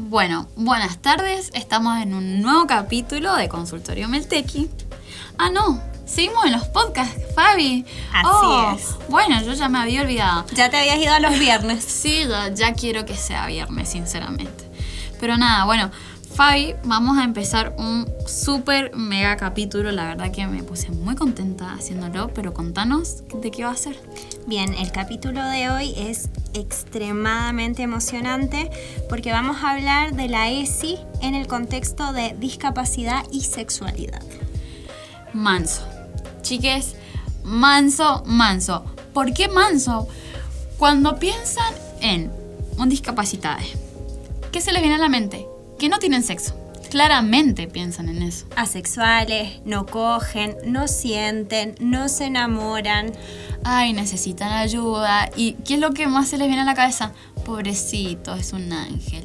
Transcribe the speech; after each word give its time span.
Bueno, 0.00 0.46
buenas 0.54 0.98
tardes. 0.98 1.50
Estamos 1.54 2.00
en 2.00 2.14
un 2.14 2.40
nuevo 2.40 2.68
capítulo 2.68 3.34
de 3.34 3.48
Consultorio 3.48 4.08
Meltequi. 4.08 4.70
Ah, 5.38 5.50
no. 5.50 5.82
Seguimos 6.06 6.46
en 6.46 6.52
los 6.52 6.64
podcasts, 6.68 7.20
Fabi. 7.34 7.84
Así 8.14 8.28
Oh, 8.32 8.76
es. 8.78 9.08
Bueno, 9.10 9.42
yo 9.42 9.54
ya 9.54 9.68
me 9.68 9.78
había 9.78 10.02
olvidado. 10.02 10.46
Ya 10.54 10.70
te 10.70 10.76
habías 10.78 10.98
ido 10.98 11.12
a 11.12 11.18
los 11.20 11.36
viernes. 11.38 11.84
Sí, 11.84 12.24
ya, 12.28 12.54
ya 12.54 12.74
quiero 12.74 13.04
que 13.04 13.16
sea 13.16 13.46
viernes, 13.46 13.88
sinceramente. 13.90 14.70
Pero 15.18 15.36
nada, 15.36 15.64
bueno, 15.64 15.90
Fabi, 16.38 16.76
vamos 16.84 17.18
a 17.18 17.24
empezar 17.24 17.74
un 17.78 18.06
súper 18.24 18.94
mega 18.94 19.36
capítulo. 19.36 19.90
La 19.90 20.04
verdad 20.04 20.30
que 20.30 20.46
me 20.46 20.62
puse 20.62 20.88
muy 20.92 21.16
contenta 21.16 21.72
haciéndolo, 21.72 22.28
pero 22.32 22.54
contanos 22.54 23.24
de 23.42 23.50
qué 23.50 23.64
va 23.64 23.72
a 23.72 23.76
ser. 23.76 24.00
Bien, 24.46 24.72
el 24.74 24.92
capítulo 24.92 25.44
de 25.44 25.68
hoy 25.68 25.94
es 25.96 26.28
extremadamente 26.54 27.82
emocionante 27.82 28.70
porque 29.08 29.32
vamos 29.32 29.64
a 29.64 29.72
hablar 29.72 30.14
de 30.14 30.28
la 30.28 30.48
ESI 30.48 30.98
en 31.22 31.34
el 31.34 31.48
contexto 31.48 32.12
de 32.12 32.36
discapacidad 32.38 33.24
y 33.32 33.40
sexualidad. 33.40 34.22
Manso. 35.32 35.82
Chiques, 36.42 36.94
manso, 37.42 38.22
manso. 38.26 38.84
¿Por 39.12 39.34
qué 39.34 39.48
manso? 39.48 40.06
Cuando 40.78 41.18
piensan 41.18 41.74
en 42.00 42.30
un 42.76 42.88
discapacitado, 42.88 43.58
¿qué 44.52 44.60
se 44.60 44.70
les 44.70 44.80
viene 44.80 44.94
a 44.94 44.98
la 44.98 45.08
mente? 45.08 45.48
Que 45.78 45.88
no 45.88 45.98
tienen 45.98 46.24
sexo. 46.24 46.54
Claramente 46.90 47.68
piensan 47.68 48.08
en 48.08 48.22
eso. 48.22 48.46
Asexuales, 48.56 49.60
no 49.64 49.86
cogen, 49.86 50.56
no 50.64 50.88
sienten, 50.88 51.74
no 51.80 52.08
se 52.08 52.26
enamoran. 52.26 53.12
Ay, 53.62 53.92
necesitan 53.92 54.50
ayuda. 54.52 55.30
¿Y 55.36 55.52
qué 55.64 55.74
es 55.74 55.80
lo 55.80 55.92
que 55.92 56.06
más 56.06 56.28
se 56.28 56.38
les 56.38 56.48
viene 56.48 56.62
a 56.62 56.64
la 56.64 56.74
cabeza? 56.74 57.12
Pobrecito, 57.44 58.34
es 58.34 58.52
un 58.52 58.72
ángel. 58.72 59.24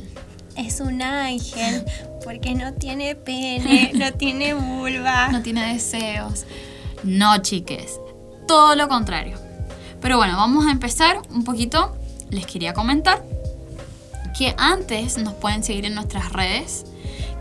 Es 0.55 0.81
un 0.81 1.01
ángel 1.01 1.85
porque 2.23 2.53
no 2.53 2.73
tiene 2.73 3.15
pene, 3.15 3.91
no 3.95 4.13
tiene 4.13 4.53
vulva. 4.53 5.29
No 5.29 5.41
tiene 5.41 5.73
deseos. 5.73 6.45
No, 7.03 7.37
chiques. 7.41 7.99
Todo 8.47 8.75
lo 8.75 8.87
contrario. 8.89 9.39
Pero 10.01 10.17
bueno, 10.17 10.35
vamos 10.35 10.67
a 10.67 10.71
empezar 10.71 11.21
un 11.31 11.45
poquito. 11.45 11.97
Les 12.29 12.45
quería 12.45 12.73
comentar 12.73 13.23
que 14.37 14.53
antes 14.57 15.17
nos 15.17 15.33
pueden 15.33 15.63
seguir 15.63 15.85
en 15.85 15.95
nuestras 15.95 16.31
redes, 16.33 16.85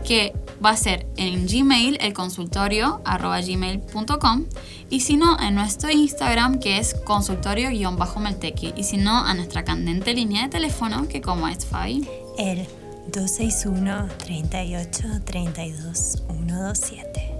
que 0.05 0.33
va 0.63 0.71
a 0.71 0.77
ser 0.77 1.07
en 1.17 1.47
Gmail, 1.47 1.97
el 2.01 2.13
consultorio, 2.13 3.01
arroba 3.05 3.41
gmail.com, 3.41 4.45
y 4.89 4.99
si 5.01 5.17
no, 5.17 5.39
en 5.39 5.55
nuestro 5.55 5.89
Instagram, 5.89 6.59
que 6.59 6.77
es 6.77 6.93
consultorio-meltequi, 7.05 8.73
y 8.75 8.83
si 8.83 8.97
no, 8.97 9.17
a 9.25 9.33
nuestra 9.33 9.63
candente 9.63 10.13
línea 10.13 10.43
de 10.43 10.49
teléfono, 10.49 11.07
que 11.07 11.21
como 11.21 11.47
es 11.47 11.65
Fabi. 11.65 12.07
El 12.37 12.67
261 13.07 14.07
38 14.17 15.03
32 15.25 16.23
127. 16.27 17.31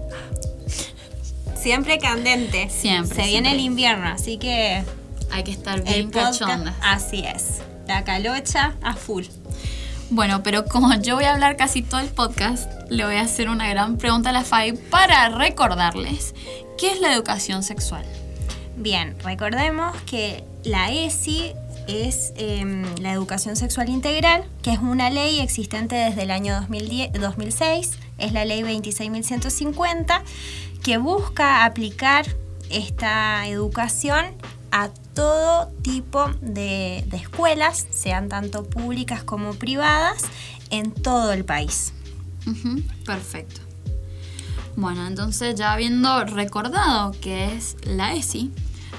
Siempre 1.55 1.97
candente. 1.97 2.69
Siempre, 2.69 3.23
Se 3.23 3.29
viene 3.29 3.53
el 3.53 3.59
invierno, 3.59 4.07
así 4.07 4.37
que 4.37 4.83
Hay 5.31 5.43
que 5.43 5.51
estar 5.51 5.81
bien 5.83 6.09
cachonda. 6.11 6.75
así 6.81 7.23
es. 7.25 7.61
La 7.87 8.03
calocha 8.03 8.75
a 8.81 8.95
full. 8.95 9.25
Bueno, 10.13 10.43
pero 10.43 10.65
como 10.65 10.93
yo 11.01 11.15
voy 11.15 11.23
a 11.23 11.33
hablar 11.33 11.57
casi 11.57 11.81
todo 11.81 11.99
el 11.99 12.07
podcast, 12.07 12.69
le 12.91 13.03
voy 13.03 13.15
a 13.15 13.21
hacer 13.21 13.49
una 13.49 13.67
gran 13.67 13.97
pregunta 13.97 14.29
a 14.29 14.31
la 14.31 14.43
Fabi 14.43 14.73
para 14.73 15.29
recordarles 15.29 16.35
qué 16.77 16.91
es 16.91 17.01
la 17.01 17.11
educación 17.11 17.63
sexual. 17.63 18.05
Bien, 18.77 19.15
recordemos 19.23 19.99
que 20.03 20.43
la 20.65 20.91
ESI 20.91 21.53
es 21.87 22.31
em, 22.37 22.85
la 23.01 23.11
educación 23.11 23.55
sexual 23.55 23.89
integral, 23.89 24.43
que 24.61 24.73
es 24.73 24.77
una 24.77 25.09
ley 25.09 25.39
existente 25.39 25.95
desde 25.95 26.21
el 26.21 26.29
año 26.29 26.53
2010 26.57 27.13
2006, 27.13 27.97
es 28.19 28.33
la 28.33 28.45
ley 28.45 28.61
26.150, 28.61 30.21
que 30.83 30.99
busca 30.99 31.65
aplicar 31.65 32.27
esta 32.69 33.47
educación 33.47 34.27
a 34.71 34.91
todo 35.13 35.67
tipo 35.81 36.29
de, 36.41 37.03
de 37.07 37.17
escuelas, 37.17 37.87
sean 37.91 38.29
tanto 38.29 38.63
públicas 38.63 39.23
como 39.23 39.53
privadas, 39.53 40.23
en 40.69 40.91
todo 40.91 41.33
el 41.33 41.45
país. 41.45 41.93
Perfecto. 43.05 43.61
Bueno, 44.75 45.05
entonces 45.05 45.55
ya 45.55 45.73
habiendo 45.73 46.25
recordado 46.25 47.11
qué 47.21 47.53
es 47.53 47.77
la 47.83 48.13
ESI, 48.13 48.51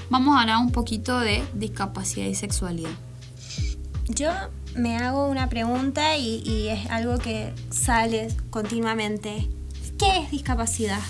vamos 0.09 0.37
a 0.37 0.41
hablar 0.41 0.57
un 0.57 0.71
poquito 0.71 1.19
de 1.19 1.43
discapacidad 1.53 2.27
y 2.27 2.35
sexualidad. 2.35 2.91
Yo 4.07 4.31
me 4.75 4.97
hago 4.97 5.27
una 5.27 5.49
pregunta 5.49 6.15
y, 6.15 6.41
y 6.45 6.69
es 6.69 6.89
algo 6.89 7.17
que 7.17 7.53
sale 7.71 8.29
continuamente. 8.49 9.49
¿Qué 9.99 10.19
es 10.19 10.31
discapacidad? 10.31 11.01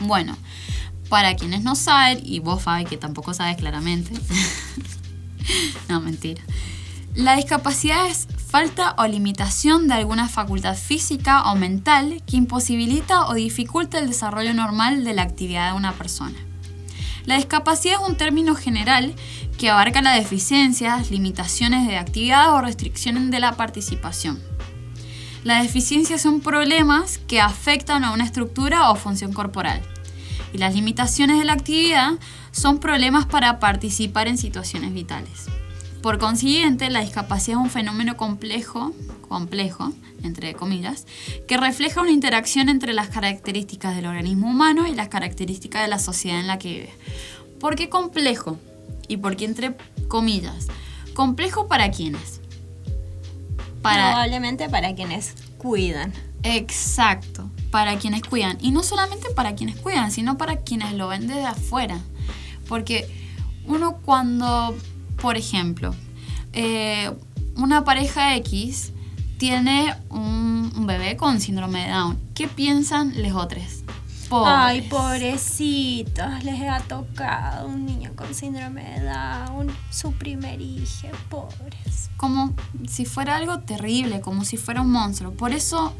Bueno, 0.00 0.36
para 1.08 1.36
quienes 1.36 1.62
no 1.62 1.74
saben, 1.74 2.20
y 2.22 2.40
vos, 2.40 2.62
Fabi, 2.62 2.84
que 2.84 2.96
tampoco 2.96 3.34
sabes 3.34 3.56
claramente. 3.56 4.12
no, 5.88 6.00
mentira. 6.00 6.42
La 7.14 7.36
discapacidad 7.36 8.06
es 8.06 8.28
falta 8.46 8.94
o 8.98 9.06
limitación 9.06 9.88
de 9.88 9.94
alguna 9.94 10.28
facultad 10.28 10.76
física 10.76 11.50
o 11.50 11.56
mental 11.56 12.22
que 12.26 12.36
imposibilita 12.36 13.26
o 13.26 13.34
dificulta 13.34 13.98
el 13.98 14.08
desarrollo 14.08 14.52
normal 14.52 15.04
de 15.04 15.14
la 15.14 15.22
actividad 15.22 15.70
de 15.70 15.76
una 15.76 15.92
persona. 15.92 16.36
La 17.24 17.36
discapacidad 17.36 18.00
es 18.02 18.08
un 18.08 18.16
término 18.16 18.54
general 18.54 19.14
que 19.58 19.70
abarca 19.70 20.02
las 20.02 20.16
deficiencias, 20.16 21.10
limitaciones 21.10 21.88
de 21.88 21.96
actividad 21.96 22.54
o 22.54 22.60
restricciones 22.60 23.30
de 23.30 23.40
la 23.40 23.56
participación. 23.56 24.40
Las 25.42 25.62
deficiencias 25.62 26.20
son 26.20 26.40
problemas 26.40 27.18
que 27.18 27.40
afectan 27.40 28.04
a 28.04 28.12
una 28.12 28.24
estructura 28.24 28.90
o 28.90 28.94
función 28.94 29.32
corporal. 29.32 29.80
Y 30.52 30.58
las 30.58 30.74
limitaciones 30.74 31.38
de 31.38 31.44
la 31.44 31.52
actividad 31.52 32.12
son 32.52 32.78
problemas 32.78 33.26
para 33.26 33.58
participar 33.58 34.28
en 34.28 34.38
situaciones 34.38 34.94
vitales. 34.94 35.46
Por 36.02 36.18
consiguiente, 36.18 36.88
la 36.88 37.00
discapacidad 37.00 37.58
es 37.58 37.64
un 37.64 37.70
fenómeno 37.70 38.16
complejo, 38.16 38.92
complejo, 39.28 39.92
entre 40.22 40.54
comillas, 40.54 41.06
que 41.48 41.56
refleja 41.56 42.00
una 42.00 42.12
interacción 42.12 42.68
entre 42.68 42.92
las 42.92 43.08
características 43.08 43.96
del 43.96 44.06
organismo 44.06 44.48
humano 44.48 44.86
y 44.86 44.94
las 44.94 45.08
características 45.08 45.82
de 45.82 45.88
la 45.88 45.98
sociedad 45.98 46.38
en 46.38 46.46
la 46.46 46.58
que 46.58 46.68
vive. 46.68 46.94
¿Por 47.58 47.74
qué 47.74 47.88
complejo? 47.88 48.58
¿Y 49.08 49.16
por 49.16 49.36
qué 49.36 49.46
entre 49.46 49.76
comillas? 50.08 50.68
¿Complejo 51.14 51.66
para 51.66 51.90
quiénes? 51.90 52.40
Para, 53.82 54.10
Probablemente 54.10 54.68
para 54.68 54.94
quienes 54.94 55.34
cuidan. 55.58 56.12
Exacto, 56.42 57.50
para 57.76 57.98
quienes 57.98 58.22
cuidan. 58.22 58.56
Y 58.62 58.70
no 58.70 58.82
solamente 58.82 59.28
para 59.36 59.54
quienes 59.54 59.76
cuidan, 59.76 60.10
sino 60.10 60.38
para 60.38 60.60
quienes 60.60 60.94
lo 60.94 61.08
ven 61.08 61.26
desde 61.26 61.44
afuera. 61.44 62.00
Porque 62.70 63.06
uno 63.66 63.98
cuando, 63.98 64.74
por 65.20 65.36
ejemplo, 65.36 65.94
eh, 66.54 67.12
una 67.54 67.84
pareja 67.84 68.34
X 68.36 68.94
tiene 69.36 69.94
un, 70.08 70.72
un 70.74 70.86
bebé 70.86 71.18
con 71.18 71.38
síndrome 71.38 71.84
de 71.84 71.90
Down, 71.90 72.18
¿qué 72.34 72.48
piensan 72.48 73.12
los 73.22 73.32
otros? 73.32 73.84
Ay, 74.30 74.80
pobrecitos, 74.88 76.44
les 76.44 76.62
ha 76.62 76.80
tocado 76.80 77.68
un 77.68 77.84
niño 77.84 78.12
con 78.16 78.34
síndrome 78.34 78.84
de 78.84 79.04
Down, 79.04 79.70
su 79.90 80.12
primer 80.12 80.62
hijo, 80.62 81.08
pobres. 81.28 82.08
como 82.16 82.54
si 82.88 83.04
fuera 83.04 83.36
algo 83.36 83.58
terrible, 83.58 84.22
como 84.22 84.46
si 84.46 84.56
fuera 84.56 84.80
un 84.80 84.90
monstruo. 84.90 85.32
Por 85.32 85.52
eso 85.52 85.92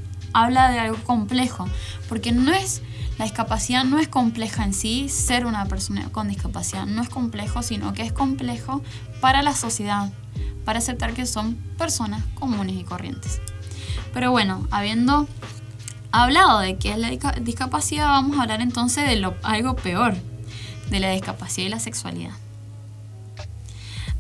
habla 0.43 0.71
de 0.71 0.79
algo 0.79 0.97
complejo, 1.05 1.67
porque 2.09 2.33
no 2.33 2.53
es 2.53 2.83
la 3.19 3.25
discapacidad 3.25 3.85
no 3.85 3.99
es 3.99 4.09
compleja 4.09 4.63
en 4.65 4.75
sí, 4.75 5.09
ser 5.09 5.47
una 5.47 5.65
persona 5.65 6.07
con 6.13 6.29
discapacidad 6.29 6.85
no 6.85 7.01
es 7.03 7.09
complejo, 7.09 7.63
sino 7.63 7.95
que 7.95 8.03
es 8.03 8.13
complejo 8.13 8.83
para 9.23 9.43
la 9.43 9.55
sociedad, 9.55 10.13
para 10.67 10.81
aceptar 10.81 11.15
que 11.15 11.25
son 11.25 11.55
personas 11.79 12.23
comunes 12.35 12.77
y 12.77 12.85
corrientes. 12.85 13.41
Pero 14.13 14.31
bueno, 14.33 14.69
habiendo 14.71 15.27
hablado 16.13 16.59
de 16.59 16.77
qué 16.77 16.93
es 16.93 16.99
la 16.99 17.11
disca- 17.11 17.41
discapacidad, 17.41 18.09
vamos 18.09 18.39
a 18.39 18.43
hablar 18.43 18.61
entonces 18.61 19.09
de 19.09 19.17
lo, 19.17 19.35
algo 19.43 19.77
peor, 19.77 20.15
de 20.91 21.01
la 21.01 21.11
discapacidad 21.11 21.67
y 21.67 21.71
la 21.71 21.81
sexualidad. 21.81 22.35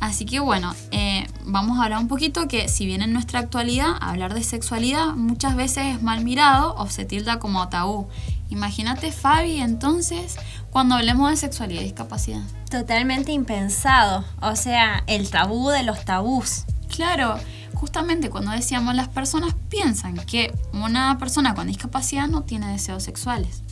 Así 0.01 0.27
que 0.27 0.41
bueno, 0.41 0.75
eh, 0.91 1.27
vamos 1.45 1.79
a 1.79 1.85
hablar 1.85 2.01
un 2.01 2.09
poquito 2.09 2.49
que 2.49 2.69
si 2.69 2.87
bien 2.87 3.03
en 3.03 3.13
nuestra 3.13 3.41
actualidad 3.41 3.97
hablar 4.01 4.35
de 4.35 4.43
sexualidad 4.43 5.15
muchas 5.15 5.57
veces 5.57 5.97
es 5.97 6.03
mal 6.03 6.23
mirado 6.23 6.75
o 6.77 6.89
se 6.89 7.05
tilda 7.05 7.39
como 7.39 7.69
tabú. 7.69 8.09
Imagínate 8.51 9.11
Fabi 9.11 9.61
entonces 9.61 10.37
cuando 10.71 10.95
hablemos 10.97 11.31
de 11.31 11.37
sexualidad 11.37 11.81
y 11.81 11.85
discapacidad. 11.85 12.43
Totalmente 12.71 13.33
impensado, 13.33 14.25
o 14.43 14.55
sea, 14.55 15.03
el 15.07 15.31
tabú 15.31 15.71
de 15.71 15.83
los 15.83 16.05
tabús. 16.05 16.65
Claro, 16.95 17.37
justamente 17.75 18.31
cuando 18.31 18.51
decíamos 18.51 18.95
las 18.95 19.09
personas 19.09 19.55
piensan 19.69 20.17
que 20.17 20.53
una 20.73 21.19
persona 21.19 21.55
con 21.55 21.67
discapacidad 21.67 22.29
no 22.29 22.43
tiene 22.43 22.71
deseos 22.71 23.03
sexuales. 23.03 23.63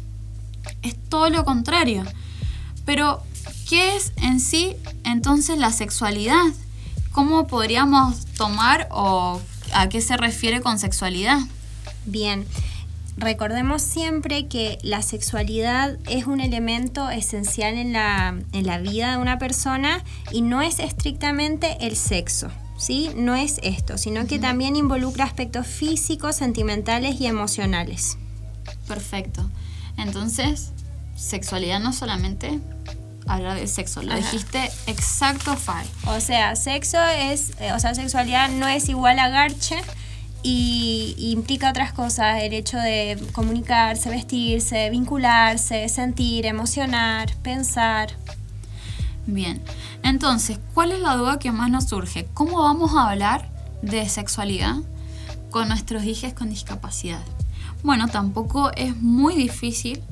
Es 0.83 0.97
todo 1.09 1.29
lo 1.31 1.45
contrario. 1.45 2.05
Pero, 2.85 3.23
¿qué 3.69 3.97
es 3.97 4.13
en 4.17 4.41
sí 4.41 4.77
entonces 5.05 5.59
la 5.59 5.73
sexualidad? 5.73 6.45
¿Cómo 7.13 7.47
podríamos 7.47 8.25
tomar 8.37 8.89
o 8.91 9.41
a 9.75 9.89
qué 9.89 10.01
se 10.01 10.17
refiere 10.17 10.61
con 10.61 10.79
sexualidad. 10.79 11.39
Bien, 12.07 12.47
recordemos 13.17 13.83
siempre 13.83 14.47
que 14.47 14.79
la 14.83 15.03
sexualidad 15.03 15.99
es 16.09 16.27
un 16.27 16.41
elemento 16.41 17.11
esencial 17.11 17.75
en 17.77 17.93
la, 17.93 18.39
en 18.53 18.67
la 18.67 18.79
vida 18.79 19.13
de 19.13 19.19
una 19.19 19.39
persona 19.39 20.03
y 20.31 20.43
no 20.43 20.63
es 20.63 20.79
estrictamente 20.79 21.77
el 21.81 21.97
sexo. 21.97 22.51
¿Sí? 22.77 23.11
No 23.15 23.37
es 23.37 23.61
esto, 23.63 23.99
sino 23.99 24.27
que 24.27 24.41
también 24.41 24.75
involucra 24.75 25.25
aspectos 25.25 25.65
físicos, 25.65 26.35
sentimentales 26.35 27.21
y 27.21 27.27
emocionales. 27.27 28.19
Perfecto. 28.89 29.49
Entonces, 29.97 30.73
sexualidad 31.15 31.79
no 31.79 31.93
solamente 31.93 32.61
hablar 33.27 33.59
de 33.59 33.67
sexo, 33.67 34.03
lo 34.03 34.15
dijiste 34.15 34.71
exacto, 34.87 35.57
Fai. 35.57 35.87
O 36.07 36.21
sea, 36.21 36.57
sexo 36.57 37.03
es, 37.03 37.53
eh, 37.61 37.73
o 37.73 37.81
sea, 37.81 37.95
sexualidad 37.95 38.51
no 38.51 38.69
es 38.69 38.89
igual 38.89 39.19
a 39.19 39.29
garche 39.29 39.77
y, 40.43 41.15
implica 41.19 41.71
otras 41.71 41.93
cosas, 41.93 42.43
el 42.43 42.53
hecho 42.53 42.77
de 42.77 43.19
comunicarse, 43.33 44.11
vestirse, 44.11 44.91
vincularse, 44.91 45.89
sentir, 45.89 46.47
emocionar, 46.47 47.35
pensar. 47.43 48.11
Bien, 49.27 49.63
entonces, 50.03 50.59
¿cuál 50.75 50.93
es 50.93 51.01
la 51.01 51.17
duda 51.17 51.39
que 51.39 51.51
más 51.51 51.71
nos 51.71 51.89
surge? 51.89 52.29
¿Cómo 52.35 52.63
vamos 52.63 52.93
a 52.95 53.11
hablar 53.11 53.49
de 53.81 54.07
sexualidad 54.09 54.77
con 55.51 55.69
nuestros 55.69 56.05
hijos 56.05 56.35
con 56.35 56.51
discapacidad? 56.51 57.23
Bueno, 57.83 58.09
tampoco 58.09 58.71
es 58.73 58.97
muy 58.97 59.35
difícil, 59.35 60.03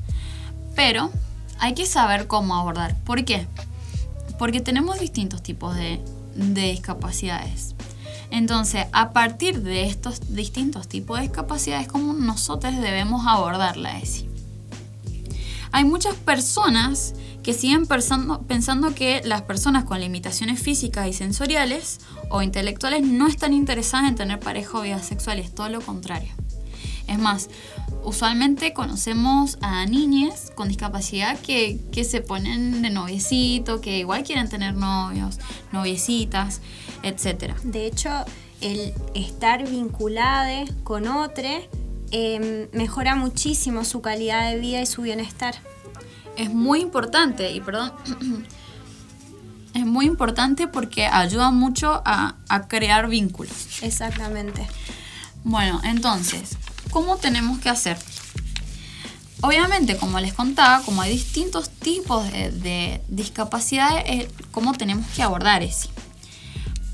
pero 0.75 1.11
hay 1.59 1.73
que 1.73 1.85
saber 1.85 2.27
cómo 2.27 2.55
abordar. 2.55 2.95
¿Por 3.03 3.23
qué? 3.25 3.47
Porque 4.37 4.61
tenemos 4.61 4.99
distintos 4.99 5.41
tipos 5.43 5.75
de, 5.75 6.03
de 6.35 6.71
discapacidades. 6.71 7.75
Entonces, 8.31 8.87
a 8.93 9.13
partir 9.13 9.61
de 9.61 9.85
estos 9.85 10.33
distintos 10.33 10.87
tipos 10.87 11.17
de 11.17 11.27
discapacidades, 11.27 11.87
¿cómo 11.87 12.13
nosotros 12.13 12.75
debemos 12.77 13.27
abordar 13.27 13.77
la 13.77 13.99
ESI? 13.99 14.27
Hay 15.71 15.85
muchas 15.85 16.15
personas 16.15 17.13
que 17.43 17.53
siguen 17.53 17.85
pensando, 17.85 18.95
que 18.95 19.21
las 19.25 19.41
personas 19.41 19.83
con 19.83 19.99
limitaciones 19.99 20.61
físicas 20.61 21.07
y 21.07 21.13
sensoriales 21.13 21.99
o 22.29 22.41
intelectuales 22.41 23.05
no 23.05 23.27
están 23.27 23.53
interesadas 23.53 24.09
en 24.09 24.15
tener 24.15 24.39
pareja 24.39 24.77
o 24.77 24.81
vida 24.81 25.01
sexual, 25.03 25.39
es 25.39 25.53
todo 25.53 25.69
lo 25.69 25.81
contrario. 25.81 26.31
Es 27.07 27.19
más, 27.19 27.49
usualmente 28.03 28.73
conocemos 28.73 29.57
a 29.61 29.85
niñas 29.85 30.51
con 30.55 30.67
discapacidad 30.67 31.39
que, 31.39 31.79
se 32.03 32.21
ponen 32.21 32.81
de 32.81 32.89
noviecito, 32.89 33.81
que 33.81 33.99
igual 33.99 34.23
quieren 34.23 34.49
tener 34.49 34.73
novios, 34.73 35.39
noviecitas, 35.71 36.61
etc. 37.03 37.53
De 37.63 37.85
hecho, 37.85 38.09
el 38.61 38.93
estar 39.13 39.67
vinculada 39.67 40.65
con 40.83 41.07
otro 41.07 41.47
em, 42.11 42.67
mejora 42.71 43.15
muchísimo 43.15 43.83
su 43.85 44.01
calidad 44.01 44.51
de 44.51 44.59
vida 44.59 44.81
y 44.81 44.85
su 44.85 45.01
bienestar. 45.01 45.55
Es 46.37 46.53
muy 46.53 46.81
importante, 46.81 47.51
y 47.51 47.61
perdón, 47.61 47.93
es 49.73 49.85
muy 49.85 50.05
importante 50.05 50.67
porque 50.67 51.05
ayuda 51.05 51.51
mucho 51.51 52.01
a, 52.05 52.35
a 52.49 52.67
crear 52.67 53.07
vínculos. 53.07 53.81
Exactamente. 53.81 54.67
Bueno, 55.43 55.81
entonces, 55.83 56.57
¿cómo 56.93 57.17
tenemos 57.17 57.57
que 57.57 57.69
hacer? 57.69 57.97
Obviamente, 59.41 59.97
como 59.97 60.19
les 60.19 60.33
contaba, 60.33 60.83
como 60.85 61.01
hay 61.01 61.11
distintos 61.11 61.69
tipos 61.71 62.31
de, 62.31 63.01
discapacidades, 63.09 64.03
eh, 64.05 64.31
¿cómo 64.51 64.73
tenemos 64.73 65.07
que 65.07 65.23
abordar 65.23 65.63
ese? 65.63 65.89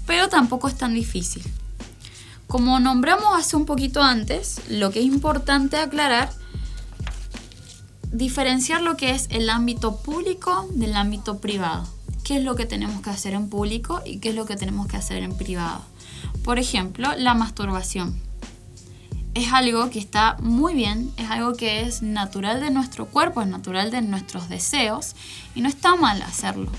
Pero 0.07 0.30
tampoco 0.30 0.69
es 0.69 0.78
tan 0.78 0.96
difícil. 0.96 1.44
Como 2.48 2.80
nombramos 2.80 3.38
hace 3.38 3.57
un 3.57 3.66
poquito 3.66 4.01
antes, 4.01 4.62
lo 4.69 4.90
que 4.90 5.00
es 5.00 5.06
importante 5.06 5.78
aclarar, 5.78 6.31
diferenciar 8.12 8.81
lo 8.81 8.95
que 8.95 9.12
es 9.12 9.28
el 9.30 9.50
ámbito 9.50 9.98
público 9.98 10.68
del 10.72 10.95
ámbito 10.95 11.40
privado. 11.40 11.86
¿Qué 12.24 12.38
es 12.38 12.44
lo 12.44 12.56
que 12.56 12.66
tenemos 12.66 13.02
que 13.02 13.10
hacer 13.10 13.34
en 13.34 13.50
público 13.50 14.02
y 14.06 14.19
qué 14.19 14.30
es 14.30 14.36
lo 14.36 14.45
que 14.45 14.56
tenemos 14.56 14.88
que 14.88 14.98
hacer 14.98 15.22
en 15.24 15.36
privado? 15.36 15.81
Por 16.44 16.57
ejemplo, 16.57 17.10
la 17.18 17.34
masturbación 17.34 18.29
es 19.34 19.54
algo 19.54 19.90
que 19.90 20.00
está 20.00 20.38
muy 20.42 20.74
bien, 20.74 21.12
es 21.18 21.30
algo 21.30 21.54
que 21.54 21.81
es 21.81 22.02
natural 22.02 22.60
de 22.60 22.72
nuestro 22.72 23.06
cuerpo, 23.06 23.42
es 23.42 23.48
natural 23.48 23.92
de 23.92 24.02
nuestros 24.02 24.50
deseos 24.50 25.16
y 25.56 25.62
no 25.62 25.70
está 25.70 25.96
mal 25.96 26.22
hacerlo. 26.22 26.72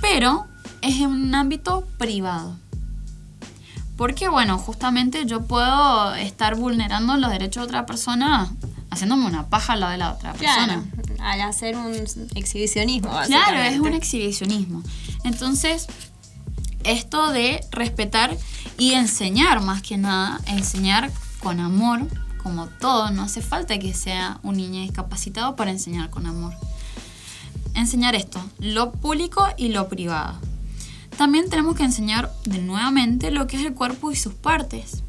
Pero 0.00 0.46
es 0.80 0.96
en 0.96 1.06
un 1.06 1.34
ámbito 1.34 1.86
privado. 1.98 2.56
Porque 3.96 4.28
bueno, 4.28 4.58
justamente 4.58 5.26
yo 5.26 5.42
puedo 5.42 6.14
estar 6.14 6.56
vulnerando 6.56 7.16
los 7.16 7.30
derechos 7.30 7.62
de 7.62 7.66
otra 7.66 7.86
persona 7.86 8.50
haciéndome 8.90 9.26
una 9.26 9.46
paja 9.48 9.72
al 9.72 9.80
lado 9.80 9.92
de 9.92 9.98
la 9.98 10.12
otra 10.12 10.32
persona. 10.32 10.84
al 11.20 11.40
hacer 11.40 11.76
un 11.76 11.94
exhibicionismo. 12.34 13.10
Claro, 13.26 13.58
es 13.58 13.78
un 13.78 13.94
exhibicionismo. 13.94 14.82
Entonces, 15.24 15.86
esto 16.84 17.30
de 17.32 17.64
respetar 17.70 18.36
y 18.78 18.92
enseñar 18.92 19.60
más 19.60 19.82
que 19.82 19.96
nada, 19.96 20.40
enseñar 20.46 21.10
con 21.42 21.60
amor, 21.60 22.06
como 22.42 22.66
todo, 22.66 23.10
no 23.10 23.22
hace 23.22 23.42
falta 23.42 23.78
que 23.78 23.94
sea 23.94 24.38
un 24.42 24.56
niño 24.56 24.80
discapacitado 24.80 25.56
para 25.56 25.70
enseñar 25.70 26.10
con 26.10 26.26
amor. 26.26 26.52
Enseñar 27.74 28.14
esto, 28.14 28.40
lo 28.58 28.92
público 28.92 29.46
y 29.56 29.68
lo 29.68 29.88
privado. 29.88 30.38
También 31.16 31.50
tenemos 31.50 31.76
que 31.76 31.82
enseñar 31.82 32.32
de 32.44 32.58
nuevamente 32.58 33.30
lo 33.30 33.46
que 33.46 33.56
es 33.56 33.66
el 33.66 33.74
cuerpo 33.74 34.12
y 34.12 34.16
sus 34.16 34.34
partes. 34.34 35.02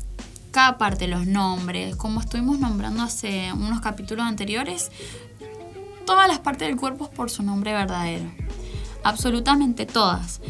Cada 0.51 0.77
parte, 0.77 1.07
los 1.07 1.25
nombres, 1.25 1.95
como 1.95 2.19
estuvimos 2.19 2.59
nombrando 2.59 3.03
hace 3.03 3.51
unos 3.53 3.81
capítulos 3.81 4.25
anteriores, 4.25 4.91
todas 6.06 6.27
las 6.27 6.39
partes 6.39 6.68
del 6.68 6.77
cuerpo 6.77 7.09
por 7.09 7.29
su 7.29 7.44
nombre 7.44 7.74
verdadero. 7.74 8.25
Absolutamente 9.03 9.86
todas 9.86 10.41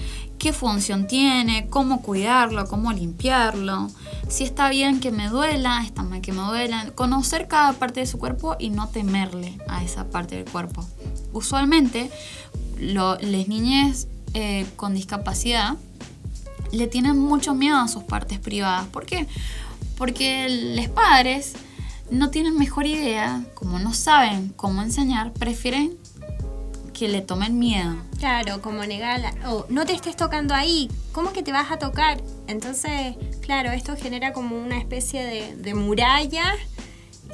qué 0.44 0.52
función 0.52 1.08
tiene, 1.08 1.68
cómo 1.70 2.02
cuidarlo, 2.02 2.68
cómo 2.68 2.92
limpiarlo, 2.92 3.90
si 4.28 4.44
está 4.44 4.68
bien 4.68 5.00
que 5.00 5.10
me 5.10 5.30
duela, 5.30 5.82
está 5.86 6.04
mal 6.04 6.20
que 6.20 6.34
me 6.34 6.42
duela, 6.42 6.92
conocer 6.96 7.48
cada 7.48 7.72
parte 7.72 8.02
de 8.02 8.06
su 8.06 8.20
cuerpo 8.20 8.58
y 8.60 8.70
no 8.70 8.90
temerle 8.90 9.58
a 9.70 9.86
esa 9.86 10.10
parte 10.10 10.36
del 10.36 10.44
cuerpo. 10.44 10.86
Usualmente, 11.32 12.12
las 12.78 13.22
niñas 13.48 14.08
eh, 14.34 14.66
con 14.76 14.94
discapacidad 14.96 15.78
le 16.74 16.88
tienen 16.88 17.18
mucho 17.18 17.56
miedo 17.56 17.78
a 17.78 17.88
sus 17.88 18.04
partes 18.04 18.40
privadas. 18.40 18.86
¿Por 18.88 19.06
qué? 19.06 19.28
Porque 19.98 20.76
los 20.76 20.90
padres 20.90 21.54
no 22.12 22.32
tienen 22.32 22.58
mejor 22.58 22.86
idea, 22.86 23.46
como 23.54 23.80
no 23.80 23.94
saben 23.94 24.50
cómo 24.58 24.82
enseñar, 24.82 25.32
prefieren 25.32 25.98
que 26.94 27.08
le 27.08 27.22
tomen 27.22 27.60
miedo. 27.60 27.96
Claro, 28.20 28.62
como 28.62 28.86
negarla. 28.86 29.34
O 29.48 29.66
no 29.70 29.86
te 29.86 29.94
estés 29.94 30.16
tocando 30.16 30.54
ahí, 30.54 30.90
¿cómo 31.12 31.34
que 31.34 31.44
te 31.44 31.52
vas 31.52 31.72
a 31.72 31.78
tocar? 31.78 32.22
Entonces, 32.48 33.16
claro, 33.42 33.72
esto 33.72 33.96
genera 33.98 34.32
como 34.34 34.56
una 34.56 34.78
especie 34.78 35.56
de, 35.56 35.74
muralla 35.74 36.54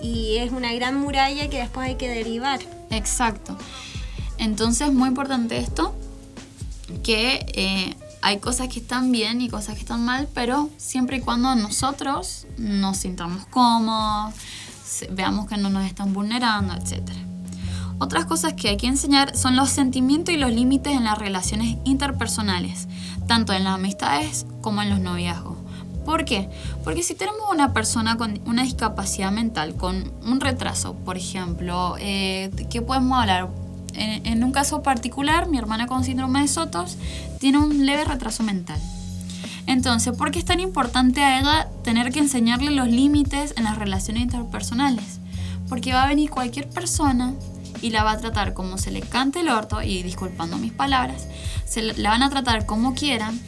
y 0.02 0.38
es 0.38 0.52
una 0.52 0.74
gran 0.74 0.96
muralla 0.96 1.50
que 1.50 1.60
después 1.60 1.90
hay 1.90 1.96
que 1.96 2.10
derivar. 2.10 2.60
Exacto. 2.90 3.58
Entonces, 4.38 4.92
muy 4.92 5.10
importante 5.10 5.58
esto, 5.58 5.94
que 7.04 7.46
eh, 7.54 7.96
hay 8.22 8.40
cosas 8.40 8.70
que 8.70 8.80
están 8.80 9.12
bien 9.12 9.42
y 9.42 9.50
cosas 9.50 9.76
que 9.76 9.82
están 9.82 10.04
mal, 10.06 10.28
pero 10.34 10.70
siempre 10.78 11.18
y 11.18 11.20
cuando 11.20 11.54
nosotros 11.56 12.48
nos 12.58 12.98
sintamos 12.98 13.46
cómodos, 13.48 14.34
veamos 15.12 15.48
que 15.48 15.58
no 15.58 15.70
nos 15.70 15.86
están 15.86 16.14
vulnerando, 16.14 16.74
etcétera. 16.74 17.29
Otras 18.00 18.26
cosas 18.26 18.54
que 18.54 18.70
hay 18.70 18.78
que 18.78 18.88
enseñar 18.88 19.36
son 19.36 19.58
los 19.58 19.70
sentimientos 19.70 20.34
y 20.34 20.38
los 20.38 20.52
límites 20.52 20.94
en 20.94 21.04
las 21.04 21.18
relaciones 21.18 21.78
interpersonales, 21.84 22.88
tanto 23.28 23.52
en 23.52 23.66
las 23.66 23.76
amistades 23.76 24.46
como 24.62 24.82
en 24.82 24.90
los 24.90 25.02
noviazgos. 25.02 25.58
¿Por 26.06 26.24
qué? 26.24 26.50
Porque 26.84 27.04
si 27.04 27.14
tenemos 27.14 27.42
una 27.52 27.74
persona 27.74 28.18
con 28.18 28.40
una 28.46 28.64
discapacidad 28.64 29.32
mental, 29.32 29.76
con 29.76 30.12
un 30.26 30.40
retraso, 30.40 30.96
por 30.96 31.18
ejemplo, 31.18 31.98
eh, 32.00 32.50
¿qué 32.70 32.82
podemos 32.82 33.20
hablar? 33.20 33.50
En, 33.94 34.26
en, 34.26 34.44
un 34.46 34.52
caso 34.54 34.82
particular, 34.82 35.50
mi 35.50 35.58
hermana 35.58 35.86
con 35.86 36.06
síndrome 36.06 36.40
de 36.42 36.48
Sotos 36.48 36.98
tiene 37.40 37.58
un 37.58 37.86
leve 37.86 38.06
retraso 38.06 38.44
mental. 38.44 38.80
Entonces, 39.68 40.16
¿por 40.16 40.32
qué 40.32 40.40
es 40.40 40.46
tan 40.46 40.62
importante 40.62 41.22
a 41.22 41.40
ella 41.40 41.68
tener 41.84 42.12
que 42.12 42.20
enseñarle 42.20 42.72
los 42.72 42.88
límites 42.88 43.54
en 43.58 43.66
las 43.66 43.78
relaciones 43.78 44.24
interpersonales? 44.24 45.20
Porque 45.68 45.94
va 45.94 46.04
a 46.04 46.08
venir 46.08 46.30
cualquier 46.32 46.68
persona 46.70 47.36
y 47.82 47.92
la 47.92 48.04
va 48.04 48.12
a 48.12 48.18
tratar 48.18 48.54
como 48.54 48.78
se 48.78 48.92
le 48.92 49.02
cante 49.02 49.42
el 49.42 49.50
orto, 49.50 49.82
y 49.82 50.04
disculpando 50.04 50.58
mis 50.58 50.72
palabras, 50.72 51.28
se 51.66 51.82
la 51.82 52.10
van 52.10 52.24
a 52.24 52.30
tratar 52.30 52.66
como 52.66 52.94
quieran, 52.94 53.40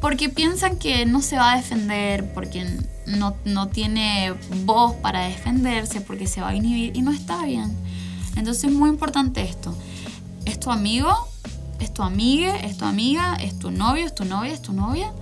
porque 0.00 0.28
piensan 0.28 0.76
que 0.76 1.06
no 1.06 1.22
se 1.22 1.36
va 1.36 1.52
a 1.52 1.56
defender, 1.56 2.32
porque 2.32 2.66
no, 3.06 3.36
no 3.44 3.68
tiene 3.68 4.32
voz 4.64 4.94
para 4.96 5.20
defenderse, 5.22 6.00
porque 6.00 6.26
se 6.26 6.40
va 6.40 6.48
a 6.48 6.54
inhibir, 6.54 6.96
y 6.96 7.02
no 7.02 7.10
está 7.10 7.44
bien. 7.44 7.76
Entonces 8.36 8.64
es 8.64 8.72
muy 8.72 8.90
importante 8.90 9.42
esto. 9.42 9.76
Es 10.44 10.60
tu 10.60 10.70
amigo, 10.70 11.12
es 11.80 11.92
tu 11.92 12.02
amiga, 12.02 12.56
es 12.56 12.78
tu 12.78 12.84
amiga, 12.84 13.36
es 13.40 13.58
tu 13.58 13.70
novio, 13.70 14.06
es 14.06 14.14
tu 14.14 14.24
novia, 14.24 14.52
es 14.52 14.62
tu 14.62 14.72
novia. 14.72 15.12